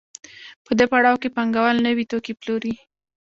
په 0.65 0.71
دې 0.77 0.85
پړاو 0.91 1.21
کې 1.21 1.33
پانګوال 1.35 1.77
نوي 1.87 2.05
توکي 2.11 2.33
پلوري 2.39 2.73